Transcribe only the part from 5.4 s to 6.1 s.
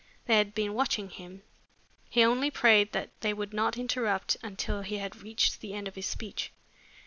the end of his